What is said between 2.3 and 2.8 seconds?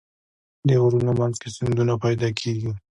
کېږي.